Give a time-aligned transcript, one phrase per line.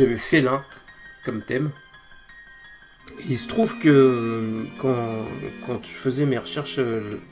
[0.00, 0.64] j'avais Félin
[1.24, 1.70] comme thème.
[3.28, 5.26] il se trouve que quand,
[5.66, 6.80] quand je faisais mes recherches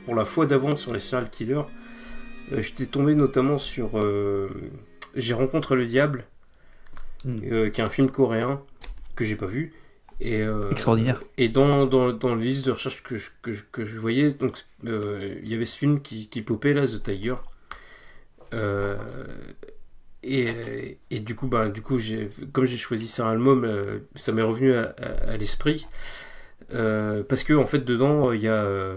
[0.05, 1.63] pour la fois d'avant sur les serial killers,
[2.53, 3.91] j'étais tombé notamment sur
[5.15, 6.27] J'ai rencontré le diable,
[7.25, 7.71] hmm.
[7.71, 8.61] qui est un film coréen
[9.17, 9.73] que j'ai pas vu.
[10.21, 11.23] Et, Extraordinaire.
[11.39, 14.33] Et dans, dans, dans la liste de recherche que je, que je, que je voyais,
[14.33, 17.37] donc il y avait ce film qui, qui popait là, The Tiger.
[20.27, 21.99] Euh, et, du coup, bah, du coup
[22.53, 25.87] comme j'ai choisi Sarah Almom, euh, ça m'est revenu à, l'esprit.
[26.75, 28.95] Euh, parce que fait dedans il y a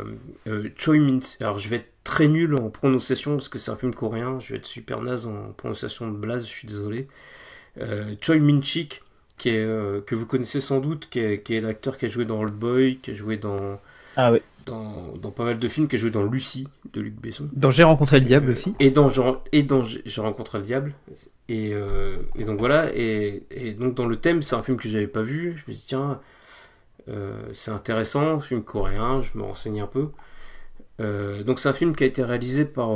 [0.76, 1.20] Choi Min.
[1.40, 4.40] Alors je vais être très nul en prononciation parce que c'est un film coréen.
[4.40, 7.08] Je vais être super naze en prononciation de blaze je suis désolé.
[8.20, 9.02] Choi Min Chik
[9.38, 12.54] qui est que vous connaissez sans doute qui est l'acteur qui a joué dans Old
[12.54, 13.80] Boy qui a joué dans
[14.18, 17.16] ah oui dans, dans, pas mal de films, qui a joué dans Lucie de Luc
[17.16, 17.50] Besson.
[17.54, 18.74] Dans J'ai rencontré le diable aussi.
[18.80, 19.10] Et dans,
[19.52, 20.94] et dans J'ai rencontré le diable.
[21.52, 24.88] Et, euh, et donc voilà, et, et, donc dans le thème, c'est un film que
[24.88, 25.58] j'avais pas vu.
[25.58, 26.22] Je me suis dit, tiens,
[27.10, 30.10] euh, c'est intéressant, film coréen, je me renseigne un peu.
[31.02, 32.90] Euh, donc c'est un film qui a été réalisé par,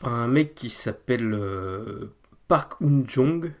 [0.00, 1.38] par un mec qui s'appelle
[2.48, 3.52] Park Eun-jong.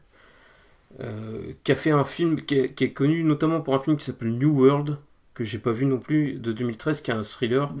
[1.62, 4.06] qui a fait un film qui est, qui est, connu notamment pour un film qui
[4.06, 4.96] s'appelle New World,
[5.36, 7.72] que j'ai pas vu non plus, de 2013, qui est un thriller,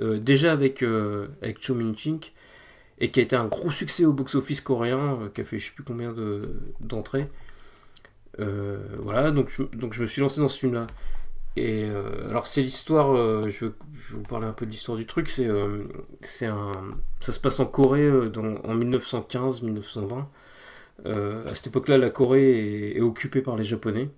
[0.00, 2.32] euh, déjà avec, euh, avec Cho Min-chink,
[2.98, 5.66] et qui a été un gros succès au box-office coréen, euh, qui a fait je
[5.66, 6.14] sais plus combien
[6.80, 7.28] d'entrées.
[8.38, 10.86] voilà, donc, donc je me suis lancé dans ce film-là.
[11.54, 11.84] Et
[12.30, 13.14] alors c'est l'histoire,
[13.50, 13.72] je, vais
[14.10, 15.48] vous parler un peu de l'histoire du truc, c'est
[16.22, 16.72] c'est un,
[17.20, 20.24] ça se passe en Corée en 1915-1920.
[21.04, 24.08] à cette époque-là, la Corée est, occupée par les Japonais.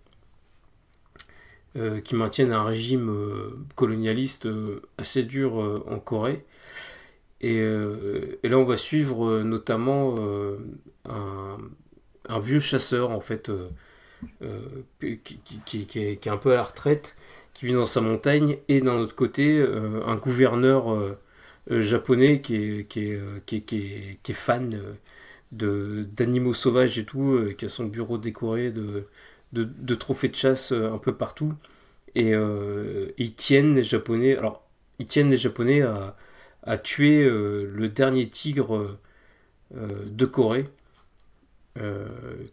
[1.76, 5.56] Euh, qui maintiennent un régime euh, colonialiste euh, assez dur
[5.88, 6.44] en Corée.
[7.40, 7.60] Et,
[8.44, 10.14] là, on va suivre notamment
[11.04, 13.50] un, vieux chasseur, en fait,
[15.00, 17.16] qui, est, un peu à la retraite,
[17.52, 19.62] qui vit dans sa montagne, et d'un autre côté,
[20.06, 21.16] un gouverneur
[21.68, 24.80] japonais qui est, qui est, fan
[25.52, 29.06] d'animaux sauvages et tout, qui a son bureau décoré de,
[29.54, 31.54] de, trophées de chasse euh, un peu partout.
[32.14, 34.36] Et euh, ils tiennent les Japonais.
[34.36, 34.62] Alors,
[34.98, 38.98] ils tiennent les Japonais à, tuer euh, le dernier tigre
[39.72, 40.68] de Corée,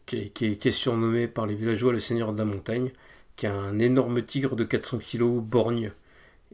[0.08, 2.92] qui est, surnommé par les villageois le Seigneur de la Montagne,
[3.36, 5.92] qui est un énorme tigre de 400 kg borgne,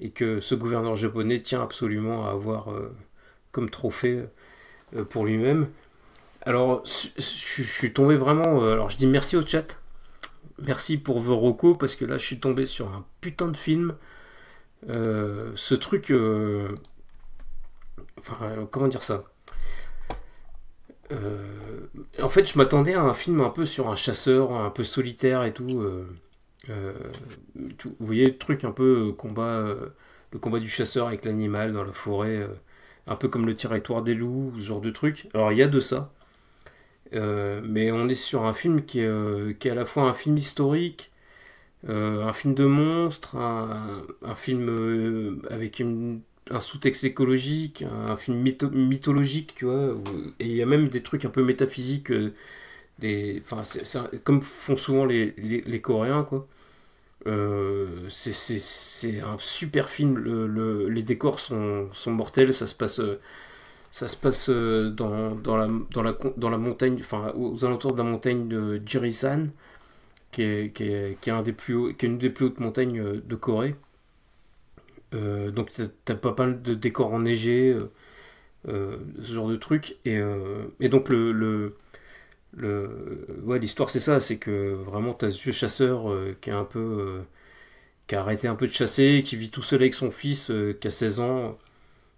[0.01, 2.67] et que ce gouverneur japonais tient absolument à avoir
[3.53, 4.23] comme trophée
[5.09, 5.69] pour lui-même.
[6.41, 8.65] Alors, je suis tombé vraiment.
[8.65, 9.79] Alors, je dis merci au chat
[10.61, 13.95] merci pour vos recos parce que là je suis tombé sur un putain de film.
[14.89, 16.11] Euh, ce truc.
[16.11, 16.73] Euh,
[18.19, 19.23] enfin, euh, comment dire ça
[22.21, 25.43] En fait, je m'attendais à un film un peu sur un chasseur, un peu solitaire
[25.43, 25.83] et tout.
[26.67, 26.73] vous
[27.99, 29.75] voyez le truc un peu combat.
[30.31, 32.47] le combat du chasseur avec l'animal dans la forêt.
[33.07, 35.29] un peu comme le territoire des loups, ce genre de truc.
[35.33, 36.13] Alors il y a de ça.
[37.13, 40.03] Euh, mais on est sur un film qui est, euh, qui est à la fois
[40.03, 41.11] un film historique,
[41.89, 48.37] euh, un film de monstre, un, film avec un sous-texte écologique, un film
[48.73, 49.95] mythologique, tu vois,
[50.39, 52.11] et il y a même des trucs un peu métaphysiques,
[52.99, 53.61] des, enfin,
[54.23, 56.47] comme font souvent les, les, Coréens, quoi.
[58.09, 63.01] c'est un super film, le, les décors sont, sont mortels, ça se passe
[63.97, 69.47] ça se passe euh, dans, la, montagne, enfin aux alentours de la montagne de Jirisan,
[70.31, 73.75] qui est, une des plus hautes montagnes euh, de Corée.
[75.15, 75.71] Euh, donc
[76.05, 77.75] t'as pas mal de décors enneigés,
[78.67, 79.97] euh, ce genre de trucs.
[80.05, 80.19] Et,
[80.89, 81.75] donc le,
[83.59, 87.23] l'histoire c'est ça, c'est que vraiment t'as ce chasseur qui est un peu
[88.05, 90.87] qui a arrêté un peu de chasser, qui vit tout seul avec son fils qui
[90.87, 91.57] a 16 ans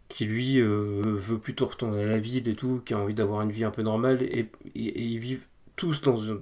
[0.10, 3.42] qui lui euh, veut plutôt retourner à la ville et tout, qui a envie d'avoir
[3.42, 5.46] une vie un peu normale, et, ils vivent
[5.76, 6.42] tous dans une...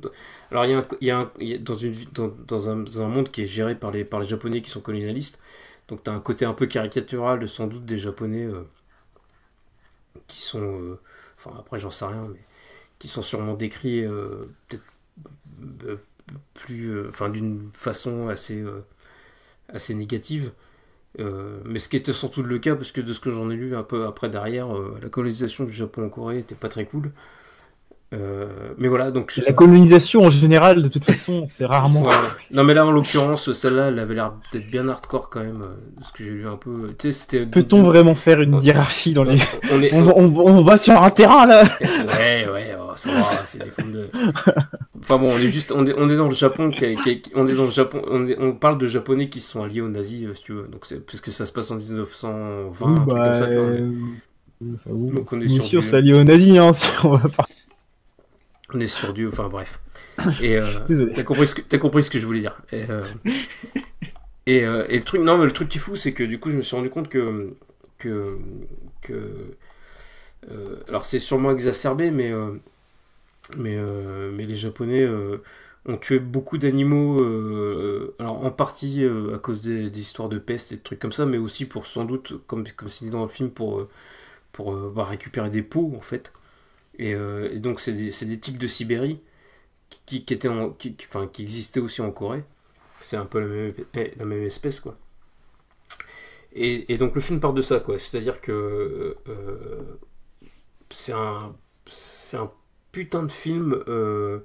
[0.49, 2.77] Alors il y a, il y a, il y a dans, une, dans, dans, un,
[2.77, 5.39] dans, un, monde qui est géré par les, par les Japonais qui sont colonialistes,
[5.89, 8.63] donc tu as un côté un peu caricatural sans doute des Japonais euh,
[10.27, 10.81] qui sont...
[10.81, 10.99] Euh,
[11.37, 12.39] enfin après j'en sais rien, mais
[12.99, 14.05] qui sont sûrement décrits
[14.67, 16.03] peut-être
[16.53, 17.07] plus...
[17.09, 18.63] Enfin d'une façon assez,
[19.69, 20.51] assez négative.
[21.19, 23.55] Euh, mais ce qui était surtout le cas, parce que de ce que j'en ai
[23.55, 26.85] lu un peu après derrière, euh, la colonisation du Japon en Corée était pas très
[26.85, 27.11] cool.
[28.13, 29.35] Euh, mais voilà, donc.
[29.45, 32.03] La colonisation en général, de toute façon, c'est rarement.
[32.51, 35.99] Non, mais là, en l'occurrence, celle-là, elle avait l'air d'être bien hardcore quand même, euh,
[35.99, 36.87] de ce que j'ai lu un peu.
[36.97, 37.45] Tu sais, c'était.
[37.45, 39.37] Peut-on vraiment faire une hiérarchie dans les.
[39.73, 39.93] On, est...
[39.93, 44.09] on, va sur un terrain là Ouais, ouais, oh, ça va, c'est des formes de.
[45.01, 45.73] Enfin bon, on est juste.
[45.75, 46.85] On est, on est dans le Japon, qui,
[47.35, 48.01] on est dans le Japon.
[48.09, 50.69] On, on, parle de japonais qui se sont alliés aux nazis, euh, si tu veux.
[50.71, 53.47] Donc, c'est puisque ça se passe en 1920, oui, bah, comme ça.
[54.61, 55.81] Donc, on est du...
[55.81, 57.45] c'est allié aux nazis, hein, si on va pas.
[58.73, 59.79] On est sur Dieu, enfin bref.
[60.41, 60.63] Et euh,
[61.15, 62.57] t'as compris, ce que, as compris ce que je voulais dire.
[62.71, 63.01] Et, euh,
[64.45, 66.39] et, euh, et, le truc, non, mais le truc qui est fou, c'est que du
[66.39, 67.53] coup, je me suis rendu compte que.
[67.97, 68.37] que,
[69.01, 69.55] que
[70.87, 72.31] alors, c'est sûrement exacerbé, mais.
[73.55, 73.77] Mais,
[74.33, 75.07] mais les Japonais
[75.85, 77.17] ont tué beaucoup d'animaux,
[78.19, 81.25] alors en partie à cause des, des, histoires de peste et de trucs comme ça,
[81.25, 83.87] mais aussi pour sans doute, comme comme c'est dit dans le film, pour,
[84.51, 86.33] pour bah, récupérer des peaux en fait.
[86.99, 89.19] Euh, et, donc, c'est des, des, tigres de Sibérie
[90.05, 90.25] qui,
[91.39, 92.43] existaient aussi en Corée.
[93.01, 93.47] C'est un peu la
[94.25, 94.97] même, eh, espèce, quoi.
[96.53, 97.99] Et, donc, le film part de ça, quoi.
[97.99, 99.99] C'est-à-dire que euh,
[100.89, 101.55] c'est un,
[102.33, 102.51] un
[102.91, 103.83] putain de film.
[103.87, 104.39] Euh,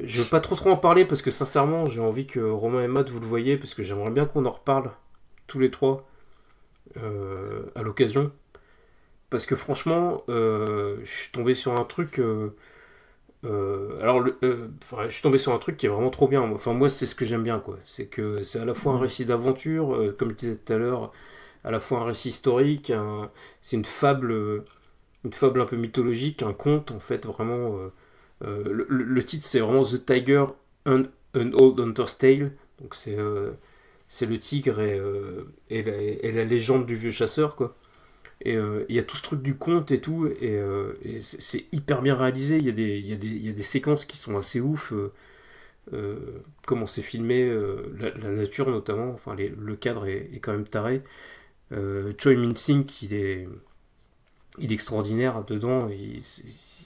[0.00, 2.88] je veux pas trop trop en parler parce que sincèrement, j'ai envie que Romain et
[2.88, 4.90] Matt vous le voyez parce que j'aimerais bien qu'on en reparle
[5.46, 6.08] tous les trois
[7.74, 8.32] à l'occasion.
[9.32, 12.18] Parce que franchement, euh, je suis tombé sur un truc.
[12.20, 12.50] Euh,
[13.46, 16.42] euh, alors, je suis tombé sur un truc qui est vraiment trop bien.
[16.42, 17.78] Enfin, moi, c'est ce que j'aime bien, quoi.
[17.86, 21.12] C'est que c'est à la fois un récit d'aventure, comme je disais tout à l'heure,
[21.64, 22.92] à la fois un récit historique,
[23.62, 24.64] c'est une fable,
[25.24, 27.78] une fable un peu mythologique, un conte, en fait, vraiment.
[28.42, 30.44] Le, titre, c'est vraiment The Tiger,
[30.86, 32.52] an, Old Hunter's Tale.
[32.80, 33.16] Donc, c'est
[34.08, 35.00] c'est le tigre et,
[35.70, 37.74] et, la, légende du vieux chasseur, quoi.
[38.44, 41.64] Et euh, il y a tout ce truc du conte et tout, et, euh, c'est
[41.72, 42.58] hyper bien réalisé.
[42.58, 44.92] Il y, a des, y, y a des séquences qui sont assez ouf.
[45.92, 46.18] Euh,
[46.66, 47.48] comment c'est filmé,
[47.98, 51.02] la, nature notamment, enfin le cadre est, quand même taré.
[51.70, 53.48] Choi Min-sing, il est,
[54.58, 55.88] il est extraordinaire dedans.
[55.88, 56.22] Il,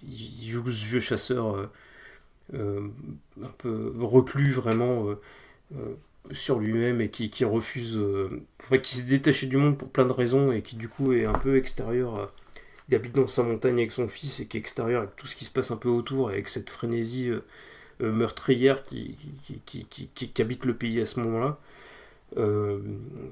[0.08, 1.70] il, joue ce vieux chasseur
[2.52, 5.16] un peu reclus vraiment
[6.32, 8.42] sur lui-même et qui, refuse, euh,
[8.82, 11.32] qui s'est détaché du monde pour plein de raisons et qui du coup est un
[11.32, 12.32] peu extérieur.
[12.88, 15.36] il habite dans sa montagne avec son fils et qui est extérieur avec tout ce
[15.36, 17.44] qui se passe un peu autour, avec cette frénésie euh,
[18.02, 19.16] euh, meurtrière qui
[19.64, 21.58] qui, habite le pays à ce moment-là.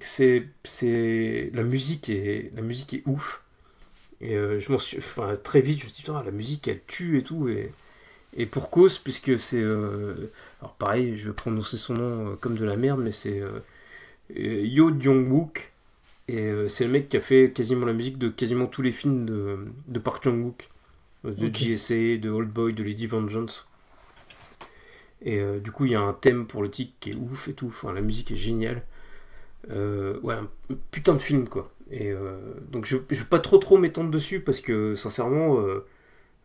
[0.01, 3.43] c'est, c'est la musique est la musique est ouf
[4.21, 7.19] et je m'en suis enfin très vite je me suis dit la musique elle tue
[7.19, 7.71] et tout et
[8.37, 9.63] et pour cause, puisque c'est.
[9.63, 13.41] Euh, alors pareil, je vais prononcer son nom euh, comme de la merde, mais c'est
[13.41, 13.61] euh,
[14.31, 15.71] Yo Jong-wook.
[16.27, 19.27] Et c'est le mec qui a fait quasiment la musique de quasiment tous les films
[19.27, 19.59] de,
[19.89, 20.71] de Park Jong-wook.
[21.23, 23.69] De GSA, de Old Boy, de Lady Vengeance.
[25.21, 27.53] Et du coup, il y a un thème pour le tic qui est ouf et
[27.53, 27.67] tout.
[27.67, 28.83] Enfin, la musique est géniale.
[29.69, 30.49] ouais, un
[30.91, 31.71] putain de film, quoi.
[31.91, 32.15] Et
[32.73, 35.63] donc, je, je vais pas trop trop m'étendre dessus parce que, sincèrement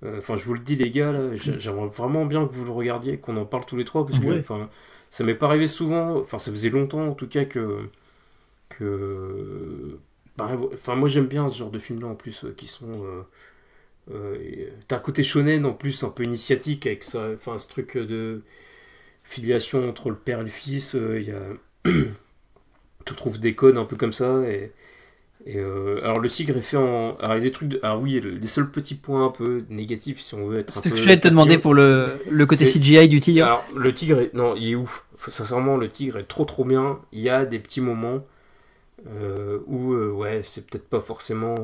[0.06, 3.38] enfin, je vous le dis, les gars, j'aimerais vraiment bien que vous le regardiez, qu'on
[3.38, 4.70] en parle tous les trois, parce que enfin,
[5.10, 6.18] ça m'est pas arrivé souvent.
[6.20, 7.90] Enfin, ça faisait longtemps en tout cas que.
[8.70, 9.98] que
[10.38, 12.88] bah, enfin, moi j'aime bien ce genre de films-là en plus, euh, qui sont.
[14.12, 17.96] Euh, T'as un côté shonen en plus, un peu initiatique, avec ça, enfin, ce truc
[17.98, 18.42] de
[19.24, 20.96] filiation entre le père et le fils.
[20.96, 21.42] Il y a.
[23.06, 24.72] tu trouves des codes un peu comme ça, et
[25.48, 27.16] euh, alors le tigre est fait en.
[27.18, 27.70] Alors il y a des trucs.
[27.70, 27.80] De...
[27.82, 30.74] Alors oui, les seuls petits points un peu négatifs si on veut être.
[30.74, 33.46] C'est ce que je voulais te demander pour le, le côté CGI du tigre.
[33.46, 34.34] Alors le tigre est.
[34.34, 35.06] Non, il est ouf.
[35.28, 37.00] Sincèrement, le tigre est trop trop bien.
[37.14, 38.22] Il y a des petits moments
[39.08, 41.56] euh, où, euh, ouais, c'est peut-être pas forcément.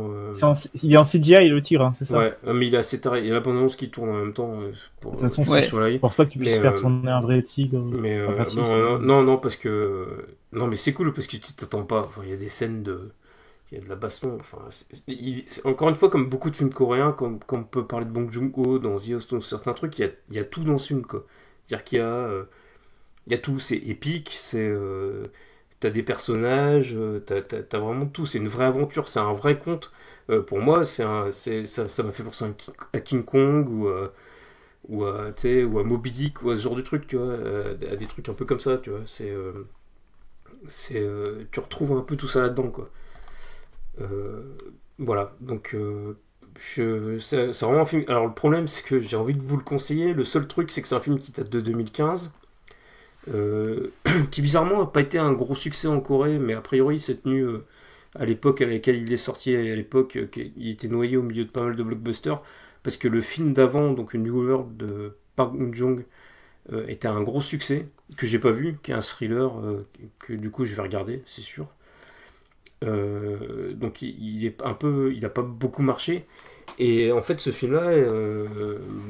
[0.82, 2.18] il est en CGI le tigre, hein, c'est ça?
[2.18, 3.22] Ouais, mais il a assez taré.
[3.22, 4.58] Il y a l'abondance qui tourne en même temps.
[5.02, 5.64] pour, de toute façon, ouais.
[5.64, 7.80] je pense pas que tu puisses faire tourner un vrai tigre.
[7.80, 8.20] Mais
[8.56, 10.08] non, non, non, parce que.
[10.54, 12.10] Non, mais c'est cool parce que tu t'attends pas.
[12.24, 13.12] il y a des scènes de
[13.72, 14.38] il y a de la baston.
[14.40, 14.60] Enfin,
[15.64, 18.80] encore une fois, comme beaucoup de films coréens, comme, on peut parler de Bong Joon-ho
[18.80, 20.88] dans The Host ou certains trucs, il y a, il y a tout dans ce
[20.88, 21.04] film.
[21.66, 22.44] C'est-à-dire qu'il y euh,
[23.28, 25.28] y a tout, c'est épique, c'est, euh,
[25.80, 28.26] t'as des personnages, euh, t'as, t'as, vraiment tout.
[28.26, 29.92] C'est une vraie aventure, c'est un vrai conte.
[30.48, 32.46] pour moi, ça, m'a fait penser
[32.94, 33.90] à King Kong ou
[34.88, 35.32] ou à,
[35.66, 37.34] ou à Moby Dick ou à ce genre de truc, tu vois,
[37.92, 39.02] à des trucs un peu comme ça, tu vois.
[39.06, 39.34] C'est,
[41.52, 42.90] tu retrouves un peu tout ça là-dedans, quoi.
[44.02, 44.58] Euh,
[45.00, 46.18] voilà, donc euh,
[46.58, 48.04] c'est vraiment un film.
[48.08, 50.14] Alors le problème, c'est que j'ai envie de vous le conseiller.
[50.14, 52.32] Le seul truc, c'est que c'est un film qui date de 2015.
[53.34, 53.92] Euh,
[54.32, 57.46] qui bizarrement n'a pas été un gros succès en Corée, mais a priori s'est tenu
[58.16, 60.18] à l'époque à laquelle il est sorti, à l'époque
[60.58, 62.42] il était noyé au milieu de pas mal de blockbusters.
[62.84, 66.06] parce que le film d'avant, donc New World de Park Eun-jung,
[66.88, 67.88] était un gros succès,
[68.18, 69.54] que j'ai pas vu, qui est un thriller,
[70.20, 71.68] que du coup je vais regarder, c'est sûr.
[72.82, 76.26] Donc il, est un peu, il a pas beaucoup marché.
[76.80, 77.92] Et en fait, ce film-là,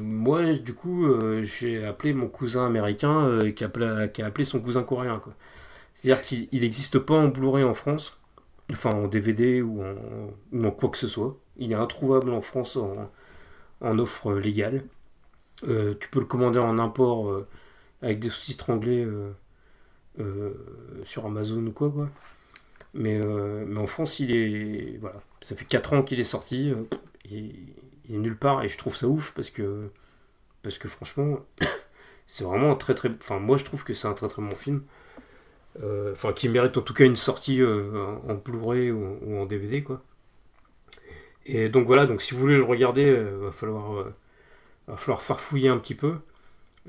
[0.00, 1.06] moi, du coup,
[1.42, 5.20] j'ai appelé mon cousin américain qui, a appelé, son cousin coréen.
[5.94, 8.20] C'est-à-dire qu'il n'existe pas en Blu-ray en France
[8.72, 11.36] enfin en DVD ou en, quoi que ce soit.
[11.56, 14.84] Il est introuvable en France en, offre légale.
[15.66, 17.46] Euh, tu peux le commander en import euh,
[18.02, 19.06] avec des sous-titres anglais
[20.18, 20.52] euh,
[21.04, 22.10] sur Amazon ou quoi quoi.
[22.96, 24.98] Mais, mais en France, il est.
[25.00, 25.20] Voilà.
[25.42, 26.72] Ça fait 4 ans qu'il est sorti.
[27.30, 27.54] il
[28.10, 29.90] est nulle part et je trouve ça ouf parce que.
[30.62, 31.38] Parce que franchement,
[32.26, 33.10] c'est vraiment un très très.
[33.20, 34.82] Enfin, moi je trouve que c'est un très très bon film.
[35.82, 39.82] Euh, enfin qui mérite en tout cas une sortie euh, en Blu-ray ou, en DVD
[39.82, 40.02] quoi.
[41.44, 44.04] Et donc voilà, donc si vous voulez le regarder, il euh, va falloir,
[44.88, 46.16] va falloir farfouiller un petit peu.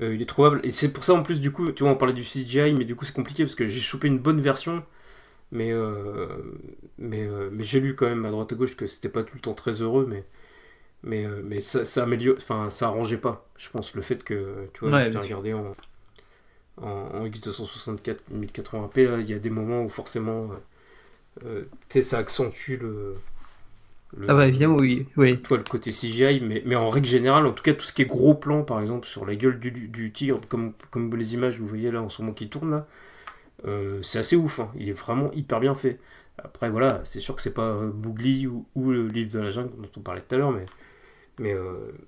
[0.00, 2.14] il est trouvable et c'est pour ça en plus du coup, tu vois, on parlait
[2.14, 4.82] du CGI, mais du coup c'est compliqué parce que j'ai chopé une bonne version,
[5.52, 5.72] mais
[6.98, 9.40] mais, mais j'ai lu quand même à droite à gauche que c'était pas tout le
[9.40, 10.24] temps très heureux, mais
[11.04, 14.80] mais, mais ça, ça améliore, enfin ça arrangeait pas, je pense, le fait que tu
[14.80, 15.72] vois, ouais, regardé en
[16.82, 20.50] en, X264 1080p, il y a des moments où forcément,
[21.44, 23.14] euh, euh ça accentue le,
[24.26, 25.06] ah bah évidemment, oui.
[25.18, 25.38] oui.
[25.42, 28.02] Toi, le côté CGI, mais, mais en règle générale, en tout cas, tout ce qui
[28.02, 31.56] est gros plan, par exemple, sur la gueule du, du tigre, comme, comme les images
[31.56, 32.86] que vous voyez là en ce moment qui tournent là,
[33.66, 34.60] euh, c'est assez ouf.
[34.60, 34.70] Hein.
[34.76, 35.98] Il est vraiment hyper bien fait.
[36.38, 39.70] Après, voilà, c'est sûr que c'est pas euh, Bougli ou, le livre de la jungle
[39.76, 40.66] dont on parlait tout à l'heure, mais,
[41.38, 41.54] mais,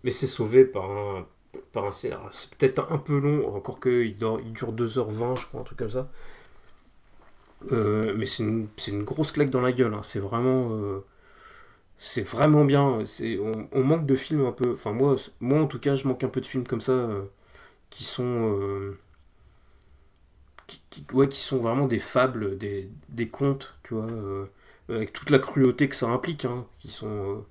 [0.05, 1.27] mais c'est sauvé par un,
[1.73, 2.11] par un C'est
[2.57, 6.09] peut-être un peu long, encore que il, dure 2h20, je crois, un truc comme ça.
[7.73, 9.95] Euh, mais c'est une, une, grosse claque dans la gueule.
[9.95, 10.03] Hein.
[10.03, 10.71] C'est vraiment.
[10.73, 11.05] Euh,
[12.25, 13.05] vraiment bien.
[13.21, 14.73] On, on, manque de films un peu.
[14.73, 17.23] Enfin, moi, moi, en tout cas, je manque un peu de films comme ça euh,
[17.91, 18.57] qui sont.
[21.13, 24.07] Ouais, qui sont vraiment des fables, des, des contes, tu vois,
[24.89, 27.45] avec toute la cruauté que ça implique, hein, qui sont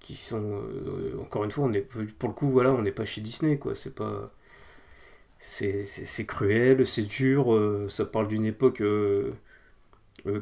[0.00, 3.04] qui, sont euh, encore une fois on est pour le coup voilà on n'est pas
[3.04, 4.32] chez Disney quoi c'est pas
[5.40, 9.32] c'est cruel c'est dur euh, ça parle d'une époque euh,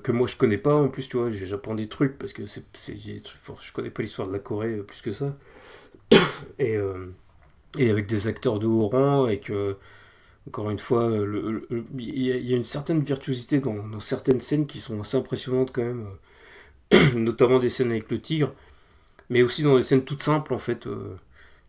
[0.03, 2.65] que moi je connais pas en plus tu vois j'apprends des trucs parce que c'est
[2.77, 5.37] je connais pas l'histoire de la Corée plus que ça.
[6.59, 6.77] Et,
[7.79, 9.77] et avec des acteurs de haut rang et que
[10.47, 11.11] encore une fois
[11.97, 16.07] il y, a une certaine virtuosité dans, certaines scènes qui sont assez impressionnantes quand même
[17.15, 18.53] notamment des scènes avec le tigre
[19.31, 21.17] mais aussi dans des scènes toutes simples en fait euh,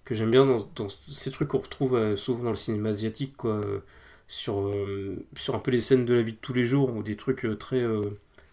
[0.04, 3.52] que j'aime bien dans, ces trucs qu'on retrouve euh, souvent dans le cinéma asiatique quoi
[3.52, 3.80] euh,
[4.28, 4.74] sur
[5.36, 7.48] sur un peu les scènes de la vie de tous les jours ou des trucs
[7.60, 7.86] très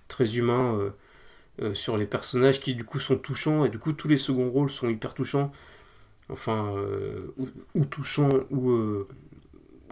[0.06, 0.92] très humains
[1.72, 4.70] sur les personnages qui du coup sont touchants et du coup tous les seconds rôles
[4.70, 5.50] sont hyper touchants.
[6.28, 6.74] Enfin
[7.74, 9.06] ou, touchants ou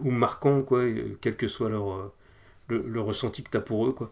[0.03, 0.83] ou marquants quoi
[1.21, 2.11] quel que soit leur
[2.67, 4.11] le, le ressenti que tu as pour eux quoi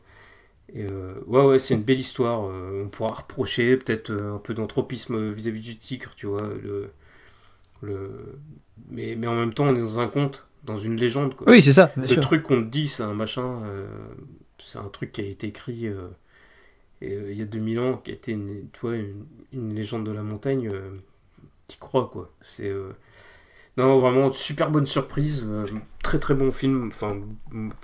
[0.75, 2.46] euh, ouais, ouais, c'est une belle histoire.
[2.46, 6.48] Euh, on pourra reprocher peut-être euh, un peu d'anthropisme vis-à-vis du tigre, tu vois.
[6.62, 6.91] Le,
[7.81, 8.39] le...
[8.89, 11.36] Mais, mais en même temps, on est dans un conte, dans une légende.
[11.36, 11.51] Quoi.
[11.51, 11.91] Oui, c'est ça.
[11.96, 13.62] Le truc qu'on te dit, c'est un machin.
[14.58, 15.89] c'est un truc qui a été écrit
[17.01, 18.96] il y a 2000 ans, qui a été une, tu vois,
[19.53, 20.72] une, légende de la montagne.
[21.67, 22.31] T'y crois, quoi.
[22.41, 22.72] C'est.
[23.79, 25.45] Non, vraiment, super bonne surprise.
[25.48, 25.65] Euh,
[26.03, 26.88] très très bon film.
[26.88, 27.21] Enfin,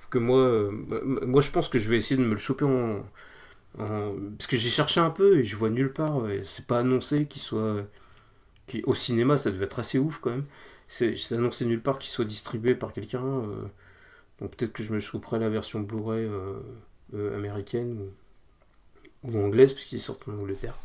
[0.09, 0.69] que moi, euh,
[1.25, 3.05] moi je pense que je vais essayer de me le choper en.
[3.77, 6.23] Parce que j'ai cherché un peu et je vois nulle part.
[6.43, 7.85] C'est pas annoncé qu'il soit.
[8.83, 10.45] Au cinéma, ça devait être assez ouf quand même.
[10.89, 13.23] C'est annoncé nulle part qu'il soit distribué par quelqu'un.
[13.23, 13.63] Euh.
[14.41, 16.29] Donc peut-être que je me choperai la version Blu-ray
[17.13, 18.09] américaine
[19.23, 20.77] ou, ou anglaise, puisqu'il est sorti en Angleterre.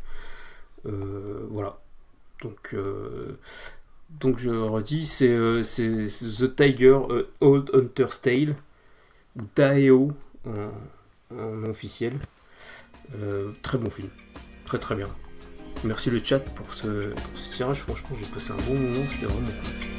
[0.85, 1.81] voilà.
[2.41, 2.75] Donc,
[4.19, 8.55] donc je redis, c'est euh, The Tiger euh, Old Hunter's Tale,
[9.35, 10.11] ou Daeo
[10.45, 12.13] en, officiel.
[13.15, 14.09] Euh, très bon film,
[14.65, 15.07] très très bien.
[15.83, 17.13] Merci le chat pour ce,
[17.51, 19.90] tirage, franchement j'ai passé un bon moment, c'était vraiment cool.